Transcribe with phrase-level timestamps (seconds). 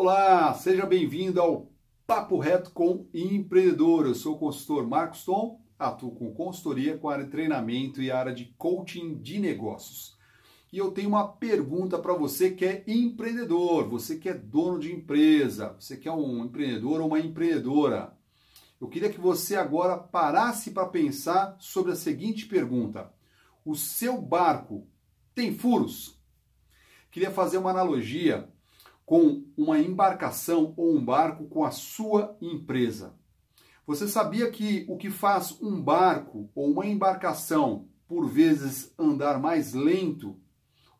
[0.00, 1.72] Olá, seja bem-vindo ao
[2.06, 4.06] Papo Reto com Empreendedor.
[4.06, 8.32] Eu sou o consultor Marcos Tom, atuo com consultoria com área de treinamento e área
[8.32, 10.16] de coaching de negócios.
[10.72, 14.94] E eu tenho uma pergunta para você que é empreendedor, você que é dono de
[14.94, 18.16] empresa, você que é um empreendedor ou uma empreendedora.
[18.80, 23.12] Eu queria que você agora parasse para pensar sobre a seguinte pergunta:
[23.64, 24.86] O seu barco
[25.34, 26.16] tem furos?
[27.10, 28.48] Queria fazer uma analogia
[29.08, 33.14] com uma embarcação ou um barco com a sua empresa.
[33.86, 39.72] Você sabia que o que faz um barco ou uma embarcação por vezes andar mais
[39.72, 40.36] lento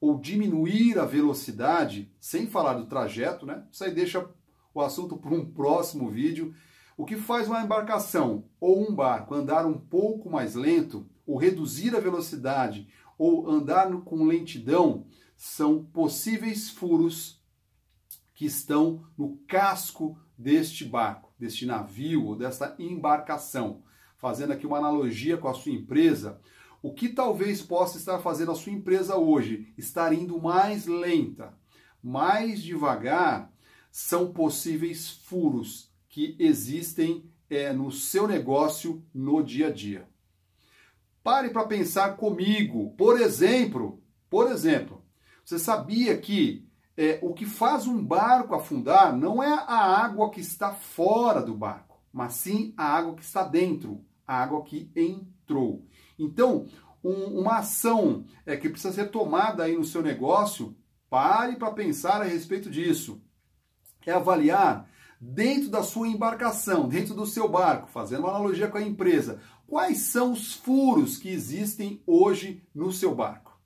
[0.00, 3.62] ou diminuir a velocidade, sem falar do trajeto, né?
[3.70, 4.26] Isso aí deixa
[4.72, 6.54] o assunto para um próximo vídeo.
[6.96, 11.94] O que faz uma embarcação ou um barco andar um pouco mais lento, ou reduzir
[11.94, 12.88] a velocidade,
[13.18, 15.04] ou andar com lentidão,
[15.36, 17.37] são possíveis furos
[18.38, 23.82] que estão no casco deste barco, deste navio ou desta embarcação.
[24.16, 26.40] Fazendo aqui uma analogia com a sua empresa,
[26.80, 31.52] o que talvez possa estar fazendo a sua empresa hoje estar indo mais lenta,
[32.00, 33.52] mais devagar,
[33.90, 40.08] são possíveis furos que existem é, no seu negócio no dia a dia.
[41.24, 42.94] Pare para pensar comigo.
[42.96, 45.04] Por exemplo, por exemplo,
[45.44, 46.67] você sabia que
[46.98, 51.54] é, o que faz um barco afundar não é a água que está fora do
[51.54, 55.86] barco, mas sim a água que está dentro, a água que entrou.
[56.18, 56.66] Então,
[57.04, 60.76] um, uma ação é, que precisa ser tomada aí no seu negócio,
[61.08, 63.22] pare para pensar a respeito disso.
[64.04, 64.90] É avaliar
[65.20, 69.98] dentro da sua embarcação, dentro do seu barco, fazendo uma analogia com a empresa, quais
[69.98, 73.56] são os furos que existem hoje no seu barco.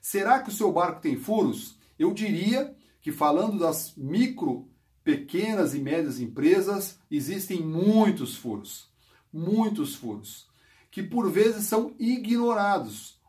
[0.00, 1.80] Será que o seu barco tem furos?
[1.98, 4.68] Eu diria que falando das micro,
[5.04, 8.88] pequenas e médias empresas, existem muitos furos,
[9.32, 10.46] muitos furos,
[10.90, 13.20] que por vezes são ignorados,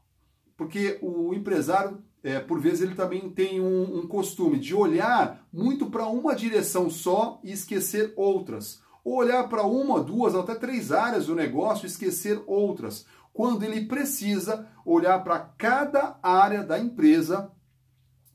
[0.55, 5.89] porque o empresário, é, por vezes, ele também tem um, um costume de olhar muito
[5.89, 11.25] para uma direção só e esquecer outras, ou olhar para uma, duas, até três áreas
[11.25, 17.51] do negócio e esquecer outras, quando ele precisa olhar para cada área da empresa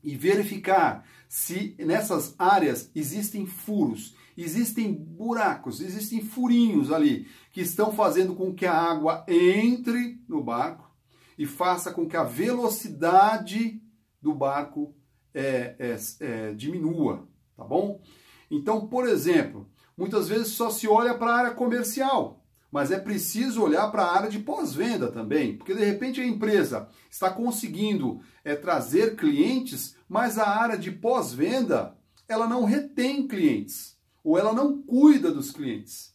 [0.03, 8.35] e verificar se nessas áreas existem furos, existem buracos, existem furinhos ali que estão fazendo
[8.35, 10.89] com que a água entre no barco
[11.37, 13.81] e faça com que a velocidade
[14.21, 14.95] do barco
[15.33, 18.01] é, é, é, diminua, tá bom?
[18.49, 22.38] Então, por exemplo, muitas vezes só se olha para a área comercial
[22.71, 26.87] mas é preciso olhar para a área de pós-venda também, porque de repente a empresa
[27.09, 31.95] está conseguindo é, trazer clientes, mas a área de pós-venda
[32.27, 36.13] ela não retém clientes ou ela não cuida dos clientes.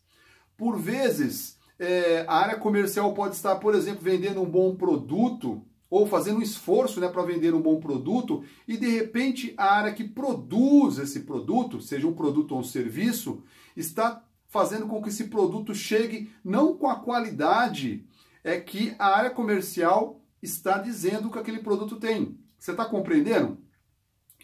[0.57, 6.07] Por vezes, é, a área comercial pode estar, por exemplo, vendendo um bom produto ou
[6.07, 10.05] fazendo um esforço né, para vender um bom produto e de repente a área que
[10.05, 13.43] produz esse produto, seja um produto ou um serviço,
[13.77, 18.07] está fazendo com que esse produto chegue não com a qualidade
[18.45, 22.39] é que a área comercial está dizendo que aquele produto tem.
[22.57, 23.59] Você está compreendendo?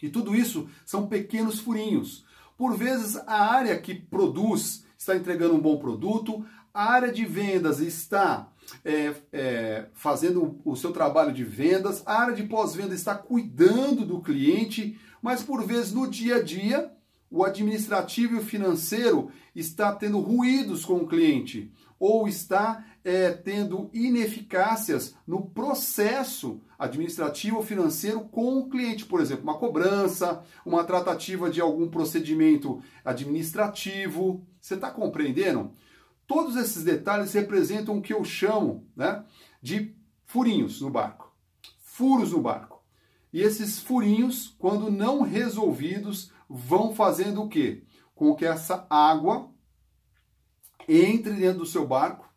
[0.03, 2.25] E tudo isso são pequenos furinhos.
[2.57, 7.79] Por vezes a área que produz está entregando um bom produto, a área de vendas
[7.79, 8.51] está
[8.83, 14.19] é, é, fazendo o seu trabalho de vendas, a área de pós-venda está cuidando do
[14.19, 16.91] cliente, mas por vezes no dia a dia
[17.31, 23.89] o administrativo e o financeiro está tendo ruídos com o cliente ou está é, tendo
[23.93, 31.49] ineficácias no processo administrativo ou financeiro com o cliente, por exemplo, uma cobrança, uma tratativa
[31.49, 34.45] de algum procedimento administrativo.
[34.59, 35.71] Você está compreendendo?
[36.25, 39.23] Todos esses detalhes representam o que eu chamo né,
[39.61, 41.31] de furinhos no barco,
[41.79, 42.81] furos no barco.
[43.31, 47.83] E esses furinhos, quando não resolvidos, vão fazendo o quê?
[48.13, 49.49] Com que essa água
[50.87, 52.29] entre dentro do seu barco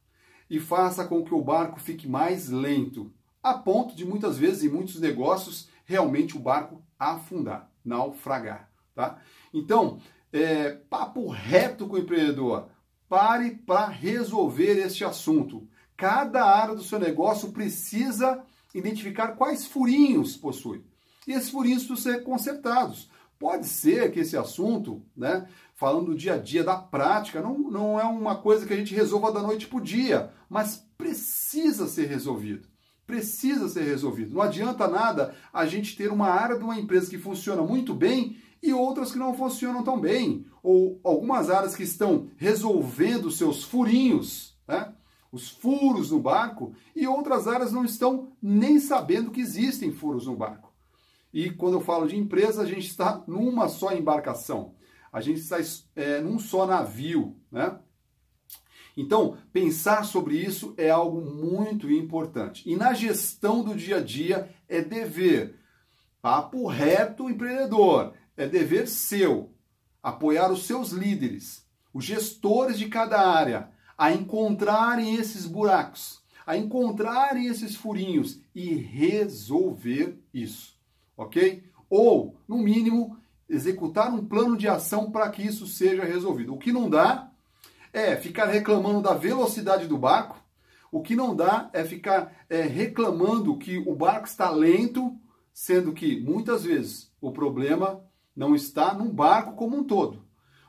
[0.48, 3.12] e faça com que o barco fique mais lento,
[3.42, 9.18] a ponto de muitas vezes em muitos negócios realmente o barco afundar, naufragar, tá?
[9.52, 9.98] Então,
[10.32, 12.68] é, papo reto com o empreendedor.
[13.08, 15.68] Pare para resolver este assunto.
[15.96, 18.42] Cada área do seu negócio precisa
[18.74, 20.84] identificar quais furinhos possui.
[21.26, 23.08] E esses furinhos precisam ser consertados.
[23.44, 28.00] Pode ser que esse assunto, né, falando do dia a dia, da prática, não, não
[28.00, 32.06] é uma coisa que a gente resolva da noite para o dia, mas precisa ser
[32.06, 32.66] resolvido.
[33.06, 34.34] precisa ser resolvido.
[34.34, 38.38] Não adianta nada a gente ter uma área de uma empresa que funciona muito bem
[38.62, 44.56] e outras que não funcionam tão bem, ou algumas áreas que estão resolvendo seus furinhos,
[44.66, 44.90] né?
[45.30, 50.34] os furos no barco, e outras áreas não estão nem sabendo que existem furos no
[50.34, 50.73] barco.
[51.34, 54.76] E quando eu falo de empresa, a gente está numa só embarcação,
[55.12, 55.58] a gente está
[55.96, 57.76] é, num só navio, né?
[58.96, 62.62] Então, pensar sobre isso é algo muito importante.
[62.70, 65.58] E na gestão do dia a dia é dever,
[66.22, 69.50] papo reto empreendedor, é dever seu.
[70.00, 77.46] Apoiar os seus líderes, os gestores de cada área, a encontrarem esses buracos, a encontrarem
[77.46, 80.73] esses furinhos e resolver isso,
[81.16, 81.64] ok?
[81.88, 83.18] Ou, no mínimo,
[83.48, 86.54] executar um plano de ação para que isso seja resolvido.
[86.54, 87.30] O que não dá
[87.92, 90.42] é ficar reclamando da velocidade do barco,
[90.94, 95.18] o que não dá é ficar é, reclamando que o barco está lento,
[95.52, 98.00] sendo que muitas vezes o problema
[98.34, 100.24] não está no barco como um todo,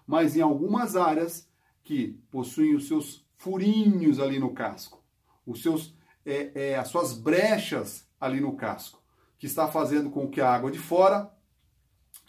[0.06, 1.48] mas em algumas áreas
[1.84, 5.04] que possuem os seus furinhos ali no casco,
[5.46, 5.94] os seus,
[6.26, 9.00] é, é, as suas brechas ali no casco,
[9.38, 11.32] que está fazendo com que a água de fora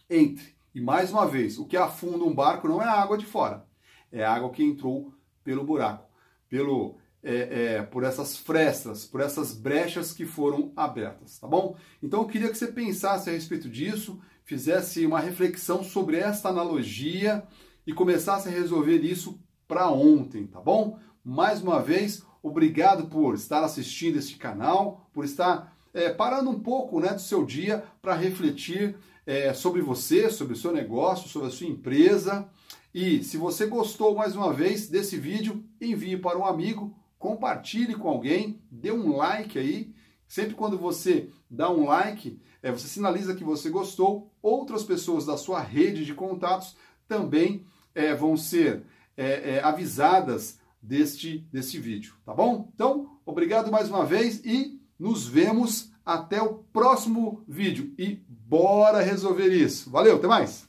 [0.08, 0.55] entre.
[0.75, 3.67] E mais uma vez, o que afunda um barco não é a água de fora,
[4.12, 5.12] é a água que entrou
[5.43, 6.06] pelo buraco,
[6.49, 11.76] pelo é, é, por essas frestas, por essas brechas que foram abertas, tá bom?
[12.03, 17.43] Então eu queria que você pensasse a respeito disso, fizesse uma reflexão sobre esta analogia
[17.85, 21.00] e começasse a resolver isso para ontem, tá bom?
[21.25, 27.00] Mais uma vez, obrigado por estar assistindo este canal, por estar é, parando um pouco
[27.00, 31.50] né, do seu dia para refletir é, sobre você, sobre o seu negócio, sobre a
[31.50, 32.46] sua empresa.
[32.94, 38.08] E se você gostou mais uma vez desse vídeo, envie para um amigo, compartilhe com
[38.08, 39.94] alguém, dê um like aí.
[40.28, 45.38] Sempre quando você dá um like, é, você sinaliza que você gostou, outras pessoas da
[45.38, 46.76] sua rede de contatos
[47.08, 47.64] também
[47.94, 48.84] é, vão ser
[49.16, 52.70] é, é, avisadas deste, deste vídeo, tá bom?
[52.75, 57.93] Então, obrigado mais uma vez e nos vemos até o próximo vídeo.
[57.98, 59.90] E bora resolver isso.
[59.90, 60.69] Valeu, até mais!